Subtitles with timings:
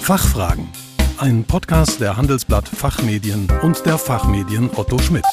[0.00, 0.66] Fachfragen.
[1.18, 5.24] Ein Podcast der Handelsblatt Fachmedien und der Fachmedien Otto Schmidt.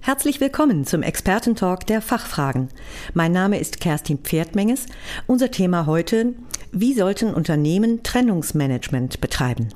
[0.00, 2.68] Herzlich willkommen zum Expertentalk der Fachfragen.
[3.12, 4.86] Mein Name ist Kerstin Pferdmenges.
[5.26, 6.34] Unser Thema heute,
[6.72, 9.68] wie sollten Unternehmen Trennungsmanagement betreiben?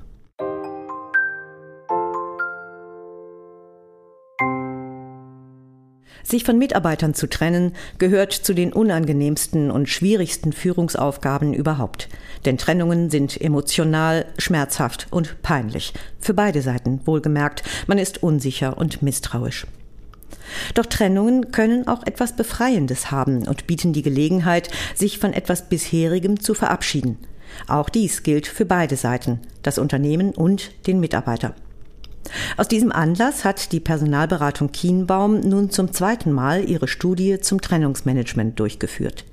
[6.23, 12.09] Sich von Mitarbeitern zu trennen, gehört zu den unangenehmsten und schwierigsten Führungsaufgaben überhaupt.
[12.45, 15.93] Denn Trennungen sind emotional, schmerzhaft und peinlich.
[16.21, 19.67] Für beide Seiten, wohlgemerkt, man ist unsicher und misstrauisch.
[20.75, 26.41] Doch Trennungen können auch etwas Befreiendes haben und bieten die Gelegenheit, sich von etwas Bisherigem
[26.41, 27.19] zu verabschieden.
[27.67, 31.55] Auch dies gilt für beide Seiten, das Unternehmen und den Mitarbeiter.
[32.57, 38.59] Aus diesem Anlass hat die Personalberatung Kienbaum nun zum zweiten Mal ihre Studie zum Trennungsmanagement
[38.59, 39.25] durchgeführt.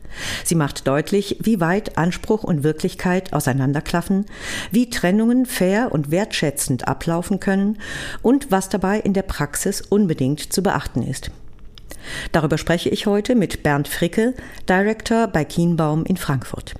[0.44, 4.26] Sie macht deutlich, wie weit Anspruch und Wirklichkeit auseinanderklaffen,
[4.72, 7.78] wie Trennungen fair und wertschätzend ablaufen können
[8.22, 11.32] und was dabei in der Praxis unbedingt zu beachten ist.
[12.32, 14.34] Darüber spreche ich heute mit Bernd Fricke,
[14.68, 16.76] Director bei Kienbaum in Frankfurt.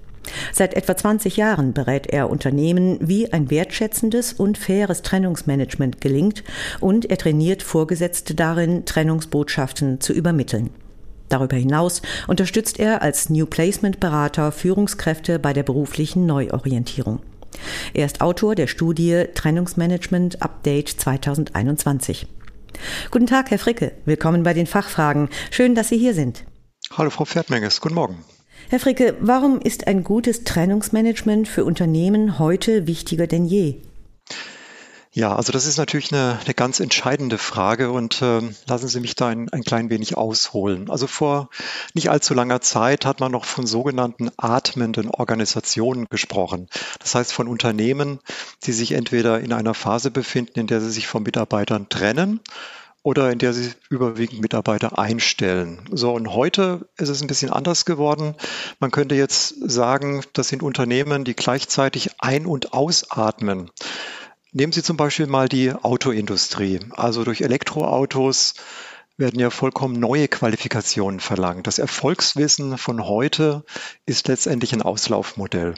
[0.52, 6.44] Seit etwa 20 Jahren berät er Unternehmen, wie ein wertschätzendes und faires Trennungsmanagement gelingt
[6.80, 10.70] und er trainiert Vorgesetzte darin, Trennungsbotschaften zu übermitteln.
[11.30, 17.20] Darüber hinaus unterstützt er als New Placement Berater Führungskräfte bei der beruflichen Neuorientierung.
[17.94, 22.28] Er ist Autor der Studie Trennungsmanagement Update 2021.
[23.12, 23.94] Guten Tag, Herr Fricke.
[24.06, 25.30] Willkommen bei den Fachfragen.
[25.52, 26.46] Schön, dass Sie hier sind.
[26.96, 27.82] Hallo, Frau Pferdmenges.
[27.82, 28.24] Guten Morgen.
[28.70, 33.82] Herr Fricke, warum ist ein gutes Trennungsmanagement für Unternehmen heute wichtiger denn je?
[35.18, 39.16] Ja, also das ist natürlich eine, eine ganz entscheidende Frage und äh, lassen Sie mich
[39.16, 40.92] da ein, ein klein wenig ausholen.
[40.92, 41.50] Also vor
[41.96, 46.68] nicht allzu langer Zeit hat man noch von sogenannten atmenden Organisationen gesprochen.
[47.00, 48.20] Das heißt von Unternehmen,
[48.66, 52.40] die sich entweder in einer Phase befinden, in der sie sich von Mitarbeitern trennen
[53.08, 55.80] oder in der sie überwiegend Mitarbeiter einstellen.
[55.94, 58.36] So, und heute ist es ein bisschen anders geworden.
[58.82, 63.72] Man könnte jetzt sagen, das sind Unternehmen, die gleichzeitig ein- und ausatmen.
[64.52, 66.82] Nehmen Sie zum Beispiel mal die Autoindustrie.
[66.90, 68.56] Also durch Elektroautos
[69.16, 71.66] werden ja vollkommen neue Qualifikationen verlangt.
[71.66, 73.64] Das Erfolgswissen von heute
[74.06, 75.76] ist letztendlich ein Auslaufmodell.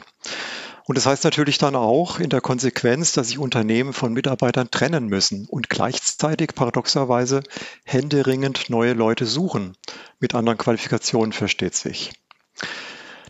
[0.84, 5.06] Und das heißt natürlich dann auch in der Konsequenz, dass sich Unternehmen von Mitarbeitern trennen
[5.06, 7.42] müssen und gleichzeitig paradoxerweise
[7.84, 9.76] händeringend neue Leute suchen.
[10.18, 12.12] Mit anderen Qualifikationen versteht sich.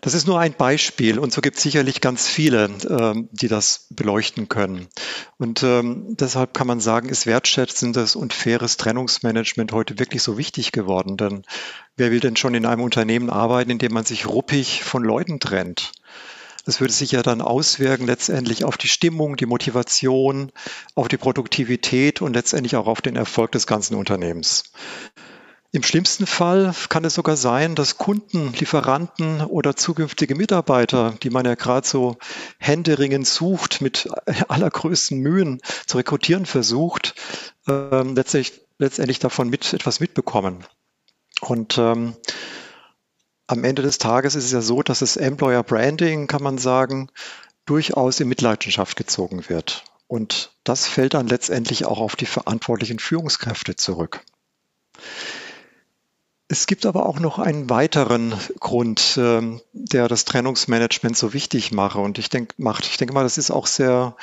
[0.00, 3.86] Das ist nur ein Beispiel und so gibt es sicherlich ganz viele, ähm, die das
[3.90, 4.88] beleuchten können.
[5.36, 10.72] Und ähm, deshalb kann man sagen, ist wertschätzendes und faires Trennungsmanagement heute wirklich so wichtig
[10.72, 11.18] geworden.
[11.18, 11.42] Denn
[11.96, 15.38] wer will denn schon in einem Unternehmen arbeiten, in dem man sich ruppig von Leuten
[15.38, 15.92] trennt?
[16.64, 20.52] Das würde sich ja dann auswirken letztendlich auf die Stimmung, die Motivation,
[20.94, 24.64] auf die Produktivität und letztendlich auch auf den Erfolg des ganzen Unternehmens.
[25.72, 31.46] Im schlimmsten Fall kann es sogar sein, dass Kunden, Lieferanten oder zukünftige Mitarbeiter, die man
[31.46, 32.16] ja gerade so
[32.58, 34.08] händeringend sucht, mit
[34.48, 37.14] allergrößten Mühen zu rekrutieren versucht,
[37.68, 40.64] äh, letztendlich, letztendlich davon mit, etwas mitbekommen.
[41.40, 42.16] Und ähm,
[43.50, 47.10] am Ende des Tages ist es ja so, dass das Employer Branding, kann man sagen,
[47.66, 49.84] durchaus in Mitleidenschaft gezogen wird.
[50.06, 54.20] Und das fällt dann letztendlich auch auf die verantwortlichen Führungskräfte zurück.
[56.48, 62.00] Es gibt aber auch noch einen weiteren Grund, ähm, der das Trennungsmanagement so wichtig mache
[62.00, 62.86] und ich denke, macht.
[62.86, 64.16] Ich denke mal, das ist auch sehr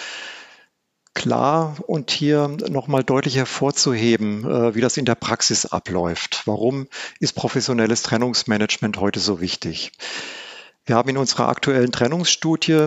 [1.18, 6.44] klar und hier nochmal deutlich hervorzuheben, äh, wie das in der Praxis abläuft.
[6.46, 6.88] Warum
[7.20, 9.92] ist professionelles Trennungsmanagement heute so wichtig?
[10.86, 12.86] Wir haben in unserer aktuellen Trennungsstudie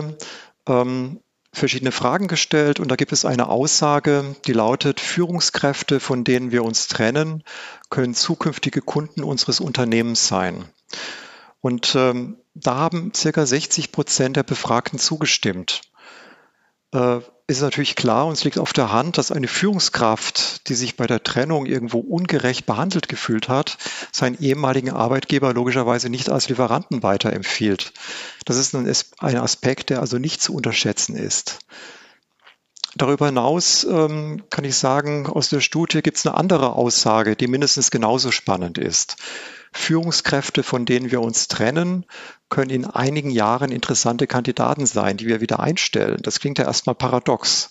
[0.65, 1.19] ähm,
[1.51, 6.63] verschiedene Fragen gestellt und da gibt es eine Aussage, die lautet, Führungskräfte, von denen wir
[6.63, 7.43] uns trennen,
[7.89, 10.63] können zukünftige Kunden unseres Unternehmens sein.
[11.59, 15.81] Und ähm, da haben circa 60 Prozent der Befragten zugestimmt.
[16.93, 20.95] Äh, ist natürlich klar und es liegt auf der Hand, dass eine Führungskraft, die sich
[20.95, 23.77] bei der Trennung irgendwo ungerecht behandelt gefühlt hat,
[24.11, 27.91] seinen ehemaligen Arbeitgeber logischerweise nicht als Lieferanten weiterempfiehlt.
[28.45, 31.59] Das ist ein Aspekt, der also nicht zu unterschätzen ist.
[32.95, 37.47] Darüber hinaus ähm, kann ich sagen, aus der Studie gibt es eine andere Aussage, die
[37.47, 39.15] mindestens genauso spannend ist.
[39.71, 42.05] Führungskräfte, von denen wir uns trennen,
[42.49, 46.19] können in einigen Jahren interessante Kandidaten sein, die wir wieder einstellen.
[46.21, 47.69] Das klingt ja erstmal paradox.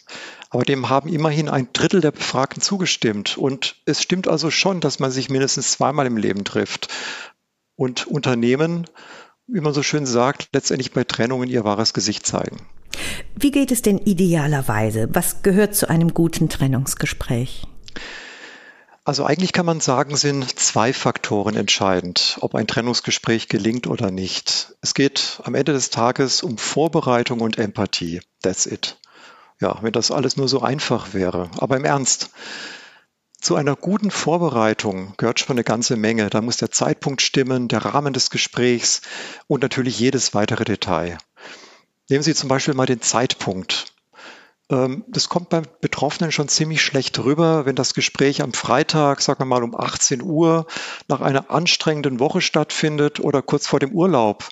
[0.49, 3.37] Aber dem haben immerhin ein Drittel der Befragten zugestimmt.
[3.37, 6.89] Und es stimmt also schon, dass man sich mindestens zweimal im Leben trifft.
[7.77, 8.87] Und Unternehmen,
[9.47, 12.67] wie man so schön sagt, letztendlich bei Trennungen ihr wahres Gesicht zeigen.
[13.37, 15.09] Wie geht es denn idealerweise?
[15.13, 17.67] Was gehört zu einem guten Trennungsgespräch?
[19.05, 24.75] Also eigentlich kann man sagen, sind zwei Faktoren entscheidend, ob ein Trennungsgespräch gelingt oder nicht.
[24.83, 28.21] Es geht am Ende des Tages um Vorbereitung und Empathie.
[28.43, 28.99] That's it.
[29.61, 31.51] Ja, wenn das alles nur so einfach wäre.
[31.59, 32.31] Aber im Ernst,
[33.41, 36.29] zu einer guten Vorbereitung gehört schon eine ganze Menge.
[36.29, 39.01] Da muss der Zeitpunkt stimmen, der Rahmen des Gesprächs
[39.47, 41.17] und natürlich jedes weitere Detail.
[42.11, 43.93] Nehmen Sie zum Beispiel mal den Zeitpunkt.
[44.69, 49.41] Ähm, das kommt beim Betroffenen schon ziemlich schlecht rüber, wenn das Gespräch am Freitag, sagen
[49.41, 50.67] wir mal um 18 Uhr,
[51.07, 54.49] nach einer anstrengenden Woche stattfindet oder kurz vor dem Urlaub.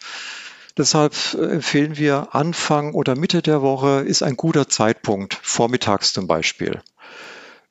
[0.76, 6.28] Deshalb äh, empfehlen wir Anfang oder Mitte der Woche ist ein guter Zeitpunkt, vormittags zum
[6.28, 6.80] Beispiel.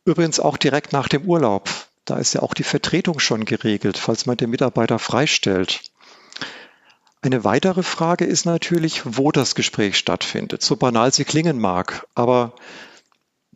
[0.04, 1.70] Übrigens auch direkt nach dem Urlaub.
[2.04, 5.87] Da ist ja auch die Vertretung schon geregelt, falls man den Mitarbeiter freistellt.
[7.28, 10.62] Eine weitere Frage ist natürlich, wo das Gespräch stattfindet.
[10.62, 12.54] So banal sie klingen mag, aber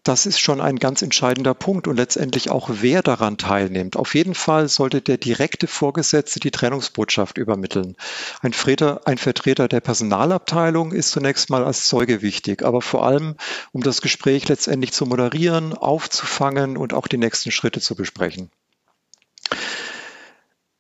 [0.04, 3.96] das ist schon ein ganz entscheidender Punkt und letztendlich auch, wer daran teilnimmt.
[3.96, 7.96] Auf jeden Fall sollte der direkte Vorgesetzte die Trennungsbotschaft übermitteln.
[8.42, 13.36] Ein Vertreter, ein Vertreter der Personalabteilung ist zunächst mal als Zeuge wichtig, aber vor allem,
[13.72, 18.52] um das Gespräch letztendlich zu moderieren, aufzufangen und auch die nächsten Schritte zu besprechen.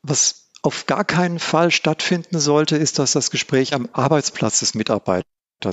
[0.01, 5.25] Was auf gar keinen Fall stattfinden sollte, ist, dass das Gespräch am Arbeitsplatz des Mitarbeiters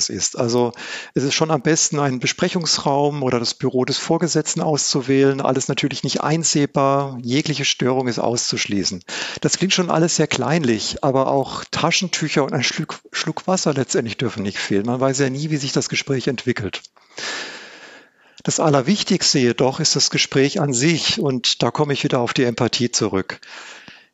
[0.09, 0.39] ist.
[0.39, 0.73] Also
[1.15, 5.41] es ist schon am besten, einen Besprechungsraum oder das Büro des Vorgesetzten auszuwählen.
[5.41, 7.19] Alles natürlich nicht einsehbar.
[7.23, 9.03] Jegliche Störung ist auszuschließen.
[9.41, 14.17] Das klingt schon alles sehr kleinlich, aber auch Taschentücher und ein Schluck, Schluck Wasser letztendlich
[14.17, 14.87] dürfen nicht fehlen.
[14.87, 16.83] Man weiß ja nie, wie sich das Gespräch entwickelt.
[18.43, 22.45] Das Allerwichtigste jedoch ist das Gespräch an sich und da komme ich wieder auf die
[22.45, 23.41] Empathie zurück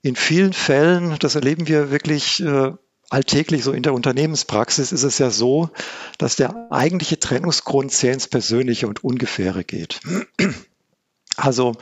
[0.04, 2.72] in vielen Fällen, das erleben wir wirklich äh,
[3.08, 5.70] alltäglich so in der Unternehmenspraxis, ist es ja so,
[6.18, 10.00] dass der eigentliche Trennungsgrund sehr ins Persönliche und Ungefähre geht.
[11.36, 11.72] Also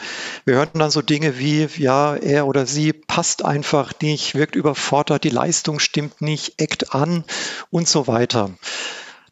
[0.44, 5.24] wir hörten dann so Dinge wie, ja, er oder sie passt einfach nicht, wirkt überfordert,
[5.24, 7.24] die Leistung stimmt nicht, eckt an
[7.70, 8.50] und so weiter.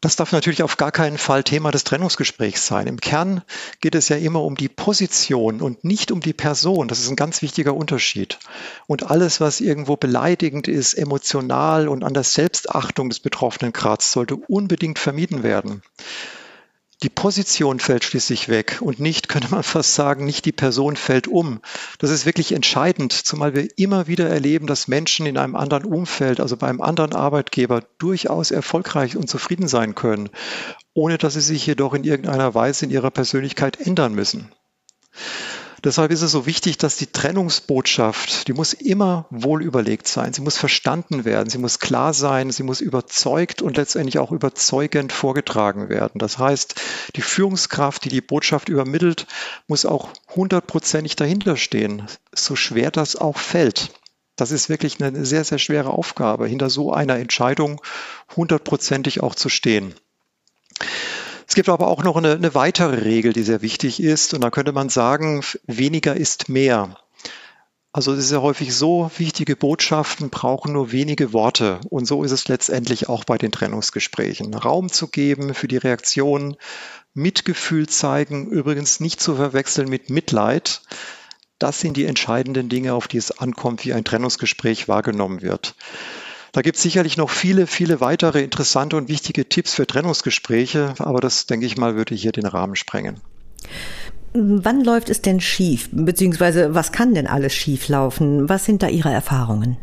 [0.01, 2.87] Das darf natürlich auf gar keinen Fall Thema des Trennungsgesprächs sein.
[2.87, 3.43] Im Kern
[3.81, 6.87] geht es ja immer um die Position und nicht um die Person.
[6.87, 8.39] Das ist ein ganz wichtiger Unterschied.
[8.87, 14.37] Und alles, was irgendwo beleidigend ist, emotional und an der Selbstachtung des Betroffenen kratzt, sollte
[14.37, 15.83] unbedingt vermieden werden.
[17.03, 21.27] Die Position fällt schließlich weg und nicht, könnte man fast sagen, nicht die Person fällt
[21.27, 21.59] um.
[21.97, 26.39] Das ist wirklich entscheidend, zumal wir immer wieder erleben, dass Menschen in einem anderen Umfeld,
[26.39, 30.29] also bei einem anderen Arbeitgeber, durchaus erfolgreich und zufrieden sein können,
[30.93, 34.51] ohne dass sie sich jedoch in irgendeiner Weise in ihrer Persönlichkeit ändern müssen.
[35.83, 40.31] Deshalb ist es so wichtig, dass die Trennungsbotschaft, die muss immer wohl überlegt sein.
[40.31, 41.49] Sie muss verstanden werden.
[41.49, 42.51] Sie muss klar sein.
[42.51, 46.19] Sie muss überzeugt und letztendlich auch überzeugend vorgetragen werden.
[46.19, 46.75] Das heißt,
[47.15, 49.25] die Führungskraft, die die Botschaft übermittelt,
[49.67, 52.05] muss auch hundertprozentig dahinter stehen.
[52.31, 53.89] So schwer das auch fällt.
[54.35, 57.81] Das ist wirklich eine sehr, sehr schwere Aufgabe, hinter so einer Entscheidung
[58.35, 59.95] hundertprozentig auch zu stehen.
[61.51, 64.33] Es gibt aber auch noch eine, eine weitere Regel, die sehr wichtig ist.
[64.33, 66.95] Und da könnte man sagen, weniger ist mehr.
[67.91, 71.81] Also es ist ja häufig so, wichtige Botschaften brauchen nur wenige Worte.
[71.89, 74.53] Und so ist es letztendlich auch bei den Trennungsgesprächen.
[74.53, 76.55] Raum zu geben für die Reaktion,
[77.13, 80.83] Mitgefühl zeigen, übrigens nicht zu verwechseln mit Mitleid.
[81.59, 85.75] Das sind die entscheidenden Dinge, auf die es ankommt, wie ein Trennungsgespräch wahrgenommen wird.
[86.51, 91.21] Da gibt es sicherlich noch viele, viele weitere interessante und wichtige Tipps für Trennungsgespräche, aber
[91.21, 93.21] das, denke ich mal, würde hier den Rahmen sprengen.
[94.33, 95.89] Wann läuft es denn schief?
[95.91, 98.49] Beziehungsweise was kann denn alles schief laufen?
[98.49, 99.77] Was sind da Ihre Erfahrungen?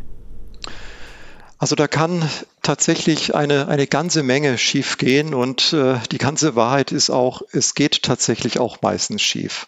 [1.58, 2.22] Also da kann
[2.62, 7.74] tatsächlich eine, eine ganze Menge schief gehen und äh, die ganze Wahrheit ist auch, es
[7.74, 9.66] geht tatsächlich auch meistens schief.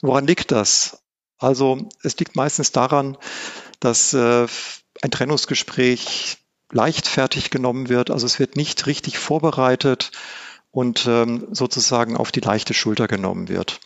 [0.00, 1.02] Woran liegt das?
[1.38, 3.18] Also es liegt meistens daran,
[3.80, 4.46] dass äh,
[5.02, 6.38] ein Trennungsgespräch
[6.72, 8.10] leichtfertig genommen wird.
[8.10, 10.10] Also es wird nicht richtig vorbereitet
[10.70, 13.80] und ähm, sozusagen auf die leichte Schulter genommen wird.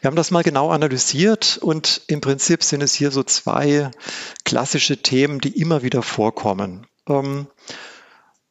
[0.00, 3.90] Wir haben das mal genau analysiert und im Prinzip sind es hier so zwei
[4.44, 6.86] klassische Themen, die immer wieder vorkommen.
[7.08, 7.46] Ähm,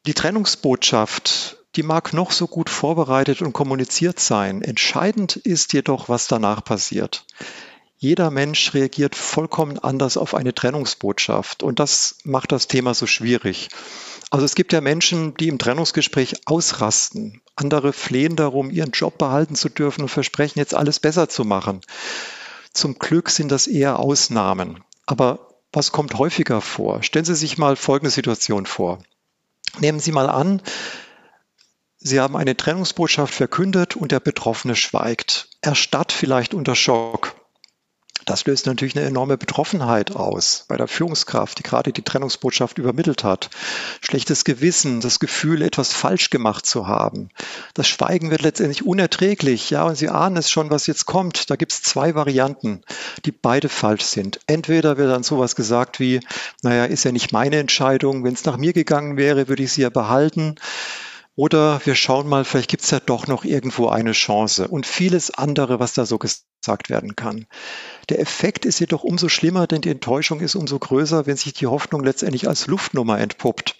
[0.06, 4.62] die Trennungsbotschaft, die mag noch so gut vorbereitet und kommuniziert sein.
[4.62, 7.24] Entscheidend ist jedoch, was danach passiert.
[7.96, 13.68] Jeder Mensch reagiert vollkommen anders auf eine Trennungsbotschaft und das macht das Thema so schwierig.
[14.30, 17.40] Also es gibt ja Menschen, die im Trennungsgespräch ausrasten.
[17.56, 21.80] Andere flehen darum, ihren Job behalten zu dürfen und versprechen, jetzt alles besser zu machen.
[22.72, 24.82] Zum Glück sind das eher Ausnahmen.
[25.06, 27.02] Aber was kommt häufiger vor?
[27.02, 28.98] Stellen Sie sich mal folgende Situation vor.
[29.78, 30.60] Nehmen Sie mal an,
[32.06, 35.48] Sie haben eine Trennungsbotschaft verkündet und der Betroffene schweigt.
[35.62, 37.33] Erstarrt vielleicht unter Schock.
[38.24, 43.24] Das löst natürlich eine enorme Betroffenheit aus bei der Führungskraft, die gerade die Trennungsbotschaft übermittelt
[43.24, 43.50] hat.
[44.00, 47.28] Schlechtes Gewissen, das Gefühl, etwas falsch gemacht zu haben.
[47.74, 49.70] Das Schweigen wird letztendlich unerträglich.
[49.70, 51.50] Ja, und Sie ahnen es schon, was jetzt kommt.
[51.50, 52.82] Da gibt es zwei Varianten,
[53.24, 54.40] die beide falsch sind.
[54.46, 56.20] Entweder wird dann sowas gesagt wie,
[56.62, 58.24] naja, ist ja nicht meine Entscheidung.
[58.24, 60.56] Wenn es nach mir gegangen wäre, würde ich sie ja behalten.
[61.36, 65.32] Oder wir schauen mal, vielleicht gibt es ja doch noch irgendwo eine Chance und vieles
[65.32, 67.46] andere, was da so gesagt werden kann.
[68.08, 71.66] Der Effekt ist jedoch umso schlimmer, denn die Enttäuschung ist umso größer, wenn sich die
[71.66, 73.76] Hoffnung letztendlich als Luftnummer entpuppt.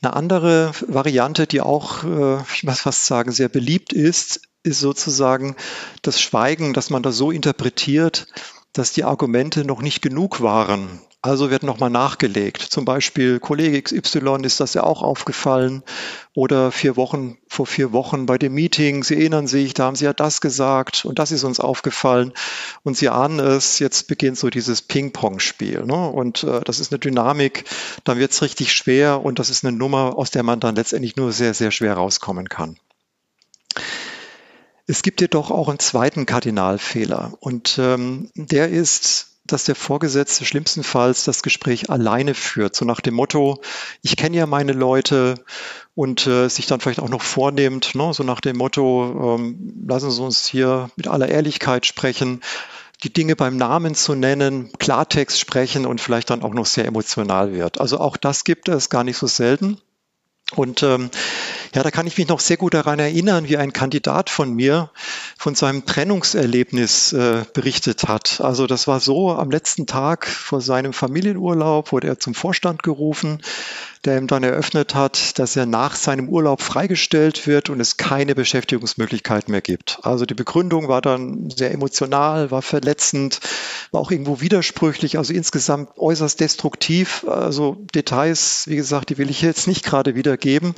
[0.00, 5.54] Eine andere Variante, die auch, äh, ich muss fast sagen, sehr beliebt ist, ist sozusagen
[6.02, 8.26] das Schweigen, dass man das so interpretiert,
[8.72, 11.00] dass die Argumente noch nicht genug waren.
[11.24, 12.60] Also wird nochmal nachgelegt.
[12.60, 15.82] Zum Beispiel Kollege XY ist das ja auch aufgefallen.
[16.34, 20.04] Oder vier Wochen, vor vier Wochen bei dem Meeting, Sie erinnern sich, da haben Sie
[20.04, 22.34] ja das gesagt und das ist uns aufgefallen.
[22.82, 25.86] Und Sie ahnen es, jetzt beginnt so dieses Ping-Pong-Spiel.
[25.86, 26.10] Ne?
[26.10, 27.64] Und äh, das ist eine Dynamik,
[28.04, 31.16] dann wird es richtig schwer und das ist eine Nummer, aus der man dann letztendlich
[31.16, 32.76] nur sehr, sehr schwer rauskommen kann.
[34.86, 41.24] Es gibt jedoch auch einen zweiten Kardinalfehler und ähm, der ist, dass der Vorgesetzte schlimmstenfalls
[41.24, 43.60] das Gespräch alleine führt, so nach dem Motto,
[44.02, 45.34] ich kenne ja meine Leute
[45.94, 50.10] und äh, sich dann vielleicht auch noch vornimmt, ne, so nach dem Motto, ähm, lassen
[50.10, 52.40] Sie uns hier mit aller Ehrlichkeit sprechen,
[53.02, 57.52] die Dinge beim Namen zu nennen, Klartext sprechen und vielleicht dann auch noch sehr emotional
[57.52, 57.80] wird.
[57.80, 59.78] Also auch das gibt es gar nicht so selten.
[60.56, 61.10] Und ähm,
[61.74, 64.90] ja, da kann ich mich noch sehr gut daran erinnern, wie ein Kandidat von mir
[65.36, 68.40] von seinem Trennungserlebnis äh, berichtet hat.
[68.40, 73.42] Also das war so, am letzten Tag vor seinem Familienurlaub wurde er zum Vorstand gerufen,
[74.04, 78.36] der ihm dann eröffnet hat, dass er nach seinem Urlaub freigestellt wird und es keine
[78.36, 79.98] Beschäftigungsmöglichkeit mehr gibt.
[80.02, 83.40] Also die Begründung war dann sehr emotional, war verletzend,
[83.90, 87.24] war auch irgendwo widersprüchlich, also insgesamt äußerst destruktiv.
[87.26, 90.76] Also Details, wie gesagt, die will ich jetzt nicht gerade wiedergeben.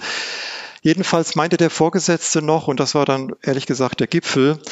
[0.87, 4.63] Jedenfalls meinte der Vorgesetzte noch, und das war dann ehrlich gesagt der Gipfel,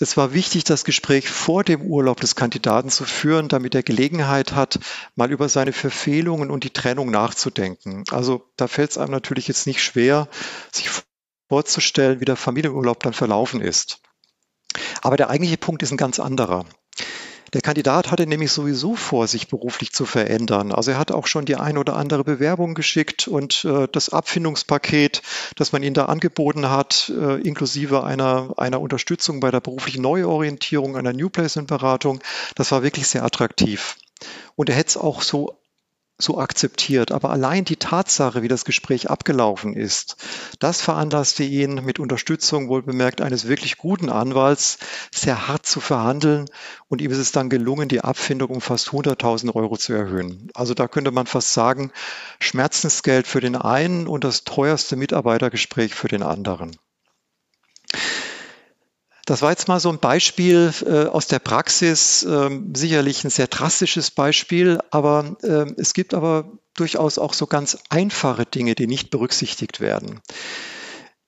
[0.00, 4.50] es war wichtig, das Gespräch vor dem Urlaub des Kandidaten zu führen, damit er Gelegenheit
[4.50, 4.80] hat,
[5.14, 8.02] mal über seine Verfehlungen und die Trennung nachzudenken.
[8.10, 10.26] Also da fällt es einem natürlich jetzt nicht schwer,
[10.72, 10.90] sich
[11.48, 14.00] vorzustellen, wie der Familienurlaub dann verlaufen ist.
[15.02, 16.66] Aber der eigentliche Punkt ist ein ganz anderer.
[17.52, 20.72] Der Kandidat hatte nämlich sowieso vor, sich beruflich zu verändern.
[20.72, 25.22] Also er hat auch schon die ein oder andere Bewerbung geschickt und äh, das Abfindungspaket,
[25.56, 30.96] das man ihm da angeboten hat, äh, inklusive einer, einer Unterstützung bei der beruflichen Neuorientierung,
[30.96, 32.20] einer New Placement-Beratung,
[32.54, 33.96] das war wirklich sehr attraktiv.
[34.54, 35.59] Und er hätte es auch so
[36.20, 37.12] so akzeptiert.
[37.12, 40.16] Aber allein die Tatsache, wie das Gespräch abgelaufen ist,
[40.58, 44.78] das veranlasste ihn mit Unterstützung wohl bemerkt eines wirklich guten Anwalts
[45.12, 46.48] sehr hart zu verhandeln
[46.88, 50.50] und ihm ist es dann gelungen, die Abfindung um fast 100.000 Euro zu erhöhen.
[50.54, 51.92] Also da könnte man fast sagen,
[52.40, 56.76] Schmerzensgeld für den einen und das teuerste Mitarbeitergespräch für den anderen.
[59.30, 63.46] Das war jetzt mal so ein Beispiel äh, aus der Praxis, ähm, sicherlich ein sehr
[63.46, 69.10] drastisches Beispiel, aber äh, es gibt aber durchaus auch so ganz einfache Dinge, die nicht
[69.10, 70.18] berücksichtigt werden.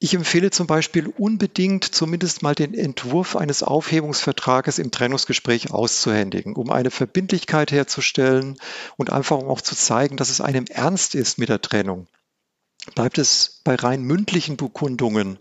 [0.00, 6.72] Ich empfehle zum Beispiel unbedingt zumindest mal den Entwurf eines Aufhebungsvertrages im Trennungsgespräch auszuhändigen, um
[6.72, 8.56] eine Verbindlichkeit herzustellen
[8.96, 12.08] und einfach um auch zu zeigen, dass es einem ernst ist mit der Trennung.
[12.96, 15.38] Bleibt es bei rein mündlichen Bekundungen,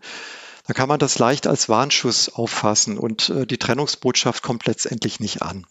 [0.72, 5.42] da kann man das leicht als Warnschuss auffassen und äh, die Trennungsbotschaft kommt letztendlich nicht
[5.42, 5.68] an.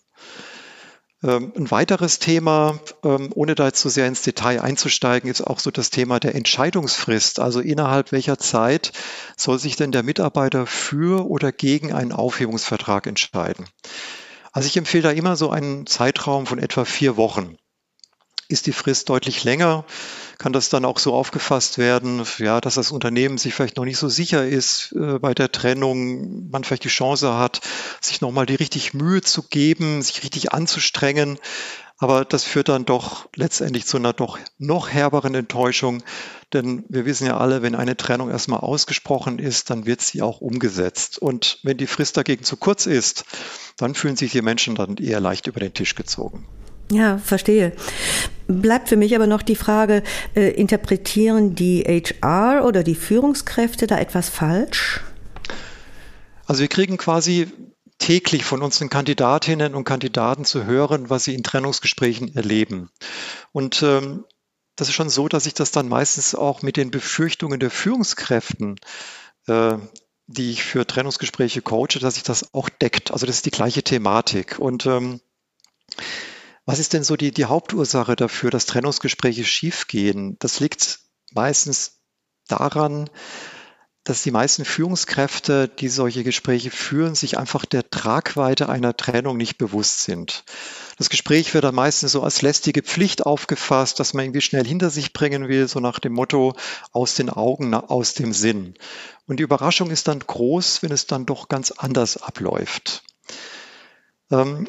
[1.22, 5.58] Ähm, ein weiteres Thema, ähm, ohne da jetzt so sehr ins Detail einzusteigen, ist auch
[5.58, 7.40] so das Thema der Entscheidungsfrist.
[7.40, 8.92] Also innerhalb welcher Zeit
[9.38, 13.64] soll sich denn der Mitarbeiter für oder gegen einen Aufhebungsvertrag entscheiden?
[14.52, 17.56] Also ich empfehle da immer so einen Zeitraum von etwa vier Wochen.
[18.50, 19.84] Ist die Frist deutlich länger,
[20.38, 23.98] kann das dann auch so aufgefasst werden, ja, dass das Unternehmen sich vielleicht noch nicht
[23.98, 27.60] so sicher ist äh, bei der Trennung, man vielleicht die Chance hat,
[28.00, 31.38] sich nochmal die richtig Mühe zu geben, sich richtig anzustrengen.
[31.98, 36.02] Aber das führt dann doch letztendlich zu einer doch noch herberen Enttäuschung.
[36.52, 40.40] Denn wir wissen ja alle, wenn eine Trennung erstmal ausgesprochen ist, dann wird sie auch
[40.40, 41.18] umgesetzt.
[41.18, 43.24] Und wenn die Frist dagegen zu kurz ist,
[43.76, 46.48] dann fühlen sich die Menschen dann eher leicht über den Tisch gezogen.
[46.90, 47.72] Ja, verstehe.
[48.48, 50.02] Bleibt für mich aber noch die Frage,
[50.34, 55.00] äh, interpretieren die HR oder die Führungskräfte da etwas falsch?
[56.46, 57.46] Also wir kriegen quasi
[57.98, 62.90] täglich von unseren Kandidatinnen und Kandidaten zu hören, was sie in Trennungsgesprächen erleben.
[63.52, 64.24] Und ähm,
[64.74, 68.80] das ist schon so, dass ich das dann meistens auch mit den Befürchtungen der Führungskräften,
[69.46, 69.76] äh,
[70.26, 73.12] die ich für Trennungsgespräche coache, dass sich das auch deckt.
[73.12, 74.58] Also das ist die gleiche Thematik.
[74.58, 75.20] Und ähm,
[76.70, 80.36] was ist denn so die, die Hauptursache dafür, dass Trennungsgespräche schiefgehen?
[80.38, 81.00] Das liegt
[81.32, 81.98] meistens
[82.46, 83.10] daran,
[84.04, 89.58] dass die meisten Führungskräfte, die solche Gespräche führen, sich einfach der Tragweite einer Trennung nicht
[89.58, 90.44] bewusst sind.
[90.96, 94.90] Das Gespräch wird dann meistens so als lästige Pflicht aufgefasst, dass man irgendwie schnell hinter
[94.90, 96.54] sich bringen will, so nach dem Motto
[96.92, 98.74] aus den Augen, aus dem Sinn.
[99.26, 103.02] Und die Überraschung ist dann groß, wenn es dann doch ganz anders abläuft.
[104.30, 104.68] Ähm,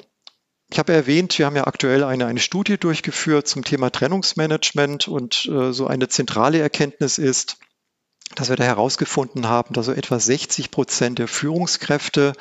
[0.71, 5.45] ich habe erwähnt, wir haben ja aktuell eine, eine Studie durchgeführt zum Thema Trennungsmanagement und
[5.51, 7.57] äh, so eine zentrale Erkenntnis ist,
[8.35, 12.31] dass wir da herausgefunden haben, dass so etwa 60 Prozent der Führungskräfte,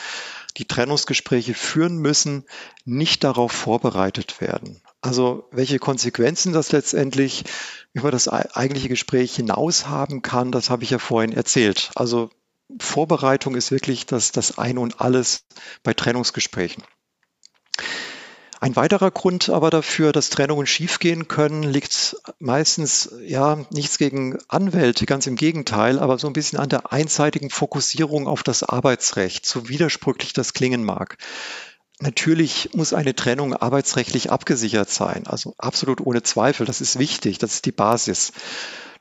[0.57, 2.45] die Trennungsgespräche führen müssen,
[2.85, 4.81] nicht darauf vorbereitet werden.
[5.01, 7.45] Also welche Konsequenzen das letztendlich
[7.93, 11.91] über das eigentliche Gespräch hinaus haben kann, das habe ich ja vorhin erzählt.
[11.97, 12.31] Also
[12.79, 15.47] Vorbereitung ist wirklich das, das Ein und Alles
[15.83, 16.85] bei Trennungsgesprächen.
[18.63, 25.07] Ein weiterer Grund aber dafür, dass Trennungen schiefgehen können, liegt meistens ja nichts gegen Anwälte,
[25.07, 29.71] ganz im Gegenteil, aber so ein bisschen an der einseitigen Fokussierung auf das Arbeitsrecht, so
[29.71, 31.17] widersprüchlich das klingen mag.
[32.01, 37.55] Natürlich muss eine Trennung arbeitsrechtlich abgesichert sein, also absolut ohne Zweifel, das ist wichtig, das
[37.55, 38.33] ist die Basis.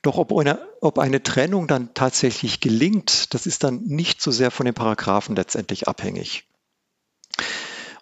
[0.01, 4.51] Doch ob eine, ob eine Trennung dann tatsächlich gelingt, das ist dann nicht so sehr
[4.51, 6.48] von den Paragraphen letztendlich abhängig.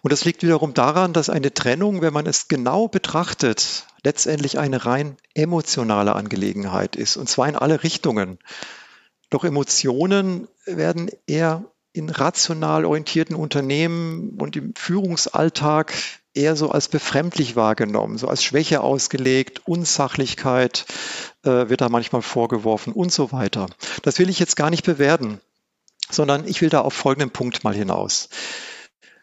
[0.02, 4.86] Und das liegt wiederum daran, dass eine Trennung, wenn man es genau betrachtet, letztendlich eine
[4.86, 8.38] rein emotionale Angelegenheit ist, und zwar in alle Richtungen.
[9.30, 15.92] Doch Emotionen werden eher in rational orientierten Unternehmen und im Führungsalltag
[16.32, 20.86] eher so als befremdlich wahrgenommen, so als Schwäche ausgelegt, Unsachlichkeit
[21.42, 23.66] äh, wird da manchmal vorgeworfen und so weiter.
[24.02, 25.40] Das will ich jetzt gar nicht bewerten,
[26.08, 28.28] sondern ich will da auf folgenden Punkt mal hinaus.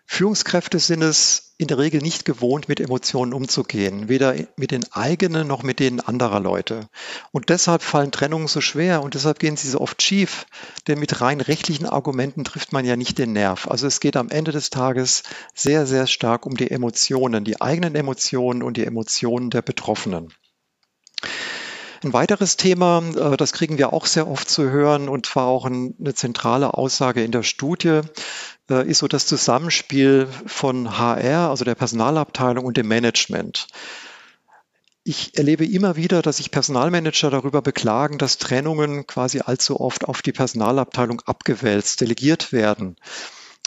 [0.08, 5.48] Führungskräfte sind es in der Regel nicht gewohnt, mit Emotionen umzugehen, weder mit den eigenen
[5.48, 6.90] noch mit denen anderer Leute.
[7.32, 10.46] Und deshalb fallen Trennungen so schwer und deshalb gehen sie so oft schief,
[10.88, 13.68] denn mit rein rechtlichen Argumenten trifft man ja nicht den Nerv.
[13.68, 17.96] Also es geht am Ende des Tages sehr, sehr stark um die Emotionen, die eigenen
[17.96, 20.34] Emotionen und die Emotionen der Betroffenen.
[22.04, 25.66] Ein weiteres Thema, äh, das kriegen wir auch sehr oft zu hören und zwar auch
[25.66, 28.02] eine zentrale Aussage in der Studie,
[28.70, 33.68] äh, ist so das Zusammenspiel von HR, also der Personalabteilung und dem Management.
[35.04, 40.24] Ich erlebe immer wieder, dass sich Personalmanager darüber beklagen, dass Trennungen quasi allzu oft auf
[40.24, 42.96] die Personalabteilung abgewälzt, delegiert werden.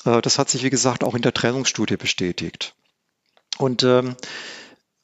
[0.05, 2.75] Äh, das hat sich, wie gesagt, auch in der Trennungsstudie bestätigt.
[3.59, 4.17] Und ähm,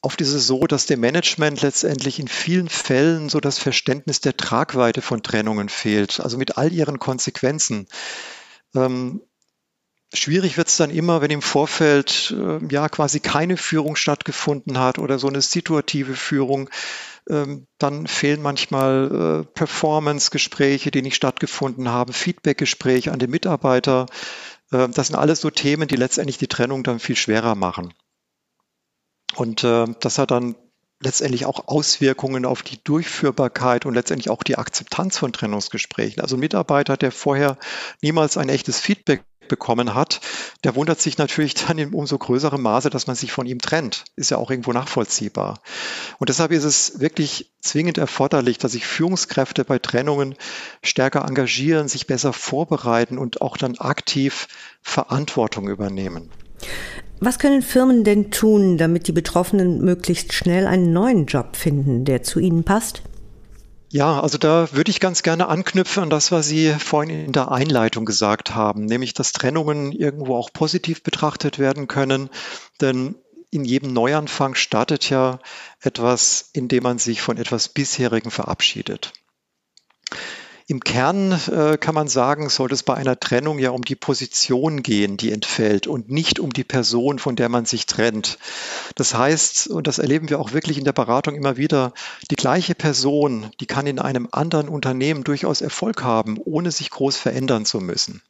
[0.05, 4.37] Oft ist es so, dass dem Management letztendlich in vielen Fällen so das Verständnis der
[4.37, 7.87] Tragweite von Trennungen fehlt, also mit all ihren Konsequenzen.
[8.75, 9.23] Ähm,
[10.13, 14.99] schwierig wird es dann immer, wenn im Vorfeld äh, ja quasi keine Führung stattgefunden hat
[14.99, 16.69] oder so eine situative Führung.
[17.31, 24.05] Ähm, dann fehlen manchmal äh, Performance-Gespräche, die nicht stattgefunden haben, Feedback-Gespräche an den Mitarbeiter.
[24.71, 27.95] Äh, das sind alles so Themen, die letztendlich die Trennung dann viel schwerer machen.
[29.35, 30.55] Und äh, das hat dann
[31.01, 36.23] letztendlich auch Auswirkungen auf die Durchführbarkeit und letztendlich auch die Akzeptanz von Trennungsgesprächen.
[36.23, 37.59] Also ein Mitarbeiter, der vorher
[38.01, 40.21] niemals ein echtes Feedback bekommen hat,
[40.65, 44.05] der wundert sich natürlich dann in umso größerem Maße, dass man sich von ihm trennt.
[44.17, 45.61] Ist ja auch irgendwo nachvollziehbar.
[46.19, 50.35] Und deshalb ist es wirklich zwingend erforderlich, dass sich Führungskräfte bei Trennungen
[50.83, 54.49] stärker engagieren, sich besser vorbereiten und auch dann aktiv
[54.83, 56.31] Verantwortung übernehmen.
[57.25, 62.23] Was können Firmen denn tun, damit die Betroffenen möglichst schnell einen neuen Job finden, der
[62.23, 63.01] zu ihnen passt?
[63.91, 67.51] Ja, also da würde ich ganz gerne anknüpfen an das, was Sie vorhin in der
[67.51, 72.29] Einleitung gesagt haben, nämlich dass Trennungen irgendwo auch positiv betrachtet werden können.
[72.83, 73.15] Denn
[73.51, 75.39] in jedem Neuanfang startet ja
[75.81, 79.15] etwas, in dem man sich von etwas Bisherigem verabschiedet.
[80.67, 84.83] Im Kern äh, kann man sagen, sollte es bei einer Trennung ja um die Position
[84.83, 88.39] gehen, die entfällt und nicht um die Person, von der man sich trennt.
[88.95, 91.93] Das heißt, und das erleben wir auch wirklich in der Beratung immer wieder,
[92.31, 97.19] die gleiche Person, die kann in einem anderen Unternehmen durchaus Erfolg haben, ohne sich groß
[97.19, 98.23] verändern zu müssen.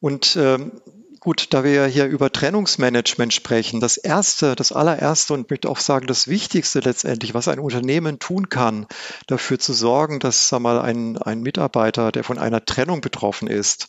[0.00, 0.80] Und ähm,
[1.20, 5.78] gut, da wir ja hier über Trennungsmanagement sprechen, das erste, das allererste und möchte auch
[5.78, 8.86] sagen, das wichtigste letztendlich, was ein Unternehmen tun kann,
[9.26, 13.88] dafür zu sorgen, dass sag mal, ein, ein Mitarbeiter, der von einer Trennung betroffen ist,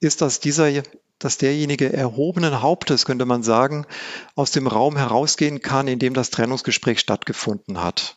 [0.00, 0.68] ist, dass dieser
[1.18, 3.86] dass derjenige erhobenen Hauptes, könnte man sagen,
[4.36, 8.14] aus dem Raum herausgehen kann, in dem das Trennungsgespräch stattgefunden hat.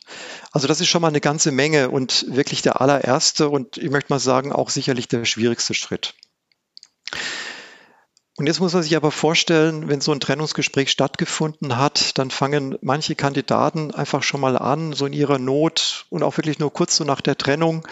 [0.52, 4.12] Also das ist schon mal eine ganze Menge und wirklich der allererste und ich möchte
[4.12, 6.14] mal sagen, auch sicherlich der schwierigste Schritt.
[8.38, 12.78] Und jetzt muss man sich aber vorstellen, wenn so ein Trennungsgespräch stattgefunden hat, dann fangen
[12.80, 16.96] manche Kandidaten einfach schon mal an, so in ihrer Not und auch wirklich nur kurz
[16.96, 17.86] so nach der Trennung.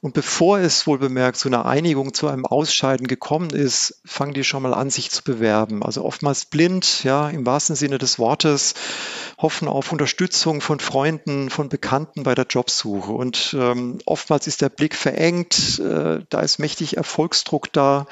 [0.00, 4.44] Und bevor es wohl bemerkt zu einer Einigung, zu einem Ausscheiden gekommen ist, fangen die
[4.44, 5.82] schon mal an, sich zu bewerben.
[5.82, 8.74] Also oftmals blind, ja, im wahrsten Sinne des Wortes,
[9.38, 13.10] hoffen auf Unterstützung von Freunden, von Bekannten bei der Jobsuche.
[13.10, 18.06] Und ähm, oftmals ist der Blick verengt, äh, da ist mächtig Erfolgsdruck da.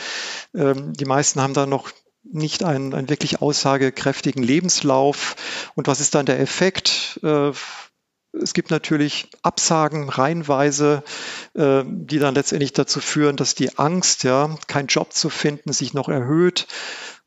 [0.55, 1.91] Ähm, die meisten haben dann noch
[2.23, 5.37] nicht einen, einen wirklich aussagekräftigen Lebenslauf.
[5.75, 7.21] Und was ist dann der Effekt?
[7.23, 7.53] Äh,
[8.33, 11.03] es gibt natürlich Absagen reihenweise,
[11.55, 15.95] äh, die dann letztendlich dazu führen, dass die Angst, ja, keinen Job zu finden, sich
[15.95, 16.67] noch erhöht.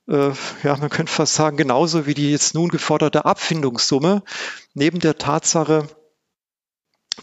[0.07, 0.31] Äh,
[0.63, 4.23] ja, man könnte fast sagen, genauso wie die jetzt nun geforderte Abfindungssumme,
[4.73, 5.87] neben der Tatsache,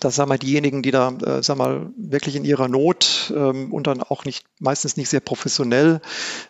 [0.01, 3.87] dass sagen wir, diejenigen, die da äh, sagen wir, wirklich in ihrer Not ähm, und
[3.87, 6.01] dann auch nicht meistens nicht sehr professionell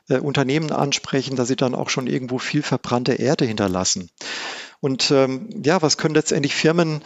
[0.09, 4.11] äh, Unternehmen ansprechen, dass sie dann auch schon irgendwo viel verbrannte Erde hinterlassen.
[4.81, 7.03] Und ähm, ja, was können letztendlich Firmen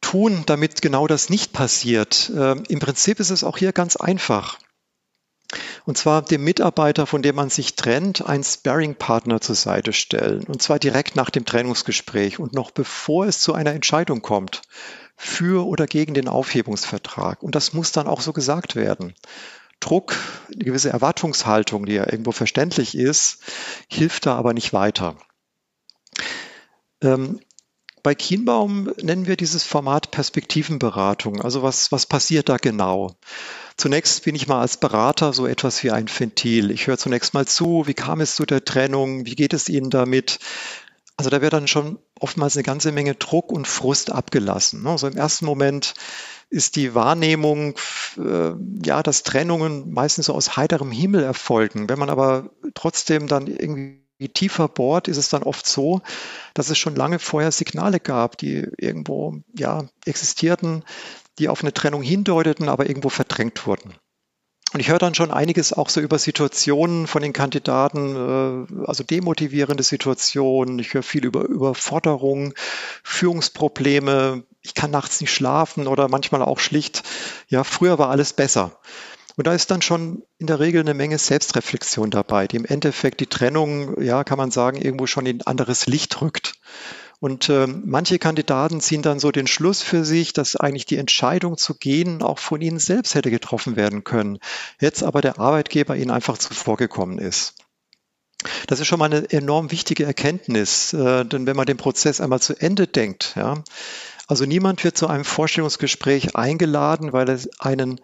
[0.00, 2.30] tun, damit genau das nicht passiert?
[2.36, 4.58] Ähm, Im Prinzip ist es auch hier ganz einfach.
[5.84, 10.44] Und zwar dem Mitarbeiter, von dem man sich trennt, einen Sparring-Partner zur Seite stellen.
[10.44, 14.62] Und zwar direkt nach dem Trennungsgespräch und noch bevor es zu einer Entscheidung kommt
[15.16, 17.42] für oder gegen den Aufhebungsvertrag.
[17.42, 19.14] Und das muss dann auch so gesagt werden.
[19.80, 20.16] Druck,
[20.52, 23.42] eine gewisse Erwartungshaltung, die ja irgendwo verständlich ist,
[23.88, 25.16] hilft da aber nicht weiter.
[27.02, 27.40] Ähm,
[28.02, 31.40] bei Kienbaum nennen wir dieses Format Perspektivenberatung.
[31.40, 33.14] Also was, was passiert da genau?
[33.76, 36.72] Zunächst bin ich mal als Berater so etwas wie ein Ventil.
[36.72, 39.90] Ich höre zunächst mal zu, wie kam es zu der Trennung, wie geht es Ihnen
[39.90, 40.40] damit,
[41.22, 44.84] also da wird dann schon oftmals eine ganze Menge Druck und Frust abgelassen.
[44.88, 45.94] Also im ersten Moment
[46.50, 47.76] ist die Wahrnehmung,
[48.18, 48.50] äh,
[48.84, 51.88] ja, dass Trennungen meistens so aus heiterem Himmel erfolgen.
[51.88, 54.02] Wenn man aber trotzdem dann irgendwie
[54.34, 56.00] tiefer bohrt, ist es dann oft so,
[56.54, 60.82] dass es schon lange vorher Signale gab, die irgendwo ja existierten,
[61.38, 63.94] die auf eine Trennung hindeuteten, aber irgendwo verdrängt wurden.
[64.72, 69.04] Und ich höre dann schon einiges auch so über Situationen von den Kandidaten, äh, also
[69.04, 70.78] demotivierende Situationen.
[70.78, 72.54] Ich höre viel über Überforderung,
[73.02, 74.44] Führungsprobleme.
[74.62, 77.02] Ich kann nachts nicht schlafen oder manchmal auch schlicht,
[77.48, 78.78] ja, früher war alles besser.
[79.36, 83.20] Und da ist dann schon in der Regel eine Menge Selbstreflexion dabei, die im Endeffekt
[83.20, 86.54] die Trennung, ja, kann man sagen, irgendwo schon in anderes Licht rückt.
[87.22, 91.56] Und äh, manche Kandidaten ziehen dann so den Schluss für sich, dass eigentlich die Entscheidung
[91.56, 94.40] zu gehen auch von ihnen selbst hätte getroffen werden können.
[94.80, 97.54] Jetzt aber der Arbeitgeber ihnen einfach zuvorgekommen ist.
[98.66, 102.40] Das ist schon mal eine enorm wichtige Erkenntnis, äh, denn wenn man den Prozess einmal
[102.40, 103.62] zu Ende denkt, ja,
[104.26, 108.00] also niemand wird zu einem Vorstellungsgespräch eingeladen, weil er einen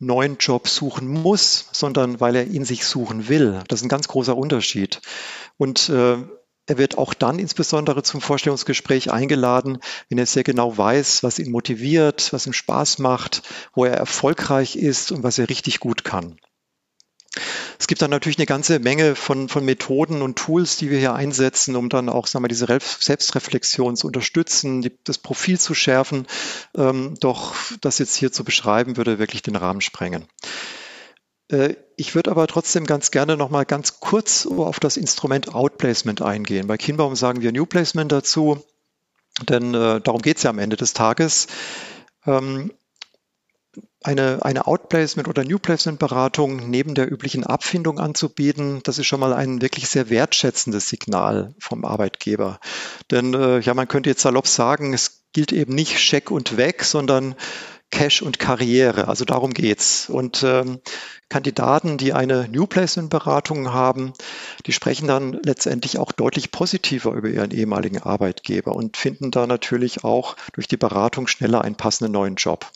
[0.00, 3.62] neuen Job suchen muss, sondern weil er ihn sich suchen will.
[3.68, 5.00] Das ist ein ganz großer Unterschied.
[5.58, 6.16] Und äh,
[6.66, 11.50] er wird auch dann insbesondere zum Vorstellungsgespräch eingeladen, wenn er sehr genau weiß, was ihn
[11.50, 13.42] motiviert, was ihm Spaß macht,
[13.74, 16.36] wo er erfolgreich ist und was er richtig gut kann.
[17.78, 21.14] Es gibt dann natürlich eine ganze Menge von, von Methoden und Tools, die wir hier
[21.14, 22.66] einsetzen, um dann auch sagen wir, diese
[23.00, 26.26] Selbstreflexion zu unterstützen, die, das Profil zu schärfen.
[26.76, 30.26] Ähm, doch das jetzt hier zu beschreiben, würde wirklich den Rahmen sprengen.
[31.52, 36.22] Äh, ich würde aber trotzdem ganz gerne noch mal ganz kurz auf das Instrument Outplacement
[36.22, 36.66] eingehen.
[36.66, 38.64] Bei Kinbaum sagen wir New Placement dazu,
[39.48, 41.46] denn äh, darum geht es ja am Ende des Tages.
[42.26, 42.72] Ähm,
[44.02, 49.20] eine, eine Outplacement oder New Placement Beratung neben der üblichen Abfindung anzubieten, das ist schon
[49.20, 52.58] mal ein wirklich sehr wertschätzendes Signal vom Arbeitgeber.
[53.10, 56.82] Denn äh, ja, man könnte jetzt salopp sagen, es gilt eben nicht Scheck und weg,
[56.82, 57.36] sondern
[57.92, 59.06] Cash und Karriere.
[59.06, 60.08] Also darum geht's.
[60.08, 60.80] Und ähm,
[61.32, 64.12] Kandidaten, die eine New Placement Beratung haben,
[64.66, 70.04] die sprechen dann letztendlich auch deutlich positiver über ihren ehemaligen Arbeitgeber und finden da natürlich
[70.04, 72.70] auch durch die Beratung schneller einen passenden neuen Job.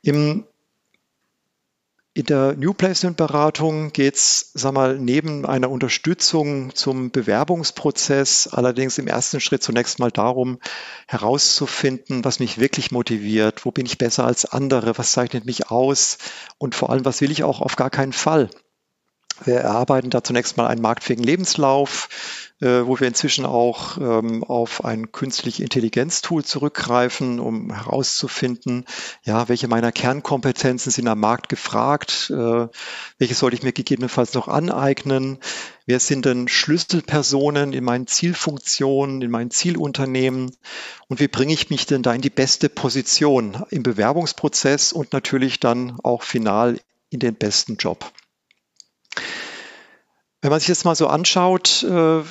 [0.00, 0.46] Im
[2.18, 8.98] in der New Placement Beratung geht es, sag mal, neben einer Unterstützung zum Bewerbungsprozess allerdings
[8.98, 10.58] im ersten Schritt zunächst mal darum,
[11.06, 16.18] herauszufinden, was mich wirklich motiviert, wo bin ich besser als andere, was zeichnet mich aus
[16.58, 18.50] und vor allem, was will ich auch auf gar keinen Fall.
[19.44, 22.08] Wir erarbeiten da zunächst mal einen marktfähigen Lebenslauf,
[22.66, 28.84] wo wir inzwischen auch ähm, auf ein künstliche Intelligenz-Tool zurückgreifen, um herauszufinden,
[29.22, 32.68] ja, welche meiner Kernkompetenzen sind am Markt gefragt, äh,
[33.18, 35.38] welche sollte ich mir gegebenenfalls noch aneignen,
[35.86, 40.50] wer sind denn Schlüsselpersonen in meinen Zielfunktionen, in meinen Zielunternehmen
[41.08, 45.60] und wie bringe ich mich denn da in die beste Position im Bewerbungsprozess und natürlich
[45.60, 48.10] dann auch final in den besten Job.
[50.40, 52.22] Wenn man sich jetzt mal so anschaut, äh,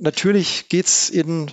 [0.00, 1.52] natürlich geht es in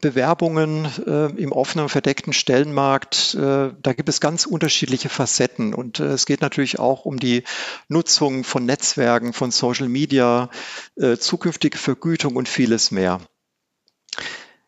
[0.00, 5.74] Bewerbungen äh, im offenen verdeckten Stellenmarkt, äh, da gibt es ganz unterschiedliche Facetten.
[5.74, 7.44] Und äh, es geht natürlich auch um die
[7.88, 10.48] Nutzung von Netzwerken, von Social Media,
[10.96, 13.20] äh, zukünftige Vergütung und vieles mehr.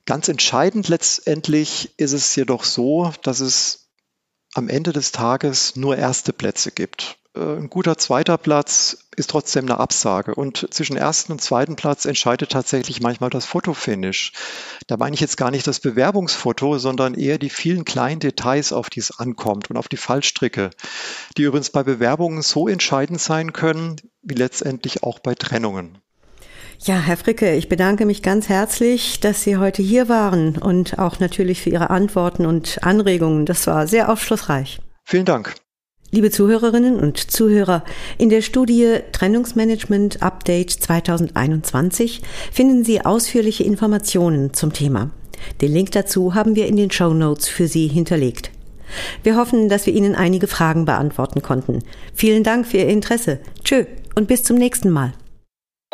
[0.05, 3.91] Ganz entscheidend letztendlich ist es jedoch so, dass es
[4.55, 7.22] am Ende des Tages nur erste Plätze gibt.
[7.35, 10.35] Äh, ein guter zweiter Platz ist trotzdem eine Absage.
[10.35, 14.33] Und zwischen ersten und zweiten Platz entscheidet tatsächlich manchmal das Fotofinish.
[14.87, 18.91] Da meine ich jetzt gar nicht das Bewerbungsfoto, sondern eher die vielen kleinen Details, auf
[18.91, 20.71] die es ankommt und auf die Fallstricke,
[21.37, 25.99] die übrigens bei Bewerbungen so entscheidend sein können, wie letztendlich auch bei Trennungen.
[26.79, 31.21] Ja, Herr Fricke, ich bedanke mich ganz herzlich, dass Sie heute hier waren und auch
[31.21, 33.47] natürlich für Ihre Antworten und Anregungen.
[33.47, 34.81] Das war sehr aufschlussreich.
[35.05, 35.55] Vielen Dank.
[36.15, 37.85] Liebe Zuhörerinnen und Zuhörer,
[38.19, 42.21] in der Studie Trennungsmanagement Update 2021
[42.53, 45.09] finden Sie ausführliche Informationen zum Thema.
[45.63, 48.51] Den Link dazu haben wir in den Show Notes für Sie hinterlegt.
[49.23, 51.79] Wir hoffen, dass wir Ihnen einige Fragen beantworten konnten.
[52.13, 53.41] Vielen Dank für Ihr Interesse.
[53.65, 55.15] Tschö und bis zum nächsten Mal.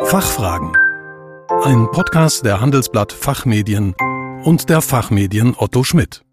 [0.03, 0.73] Fachfragen.
[1.63, 3.95] Ein Podcast der Handelsblatt Fachmedien
[4.43, 6.23] und der Fachmedien Otto Schmidt.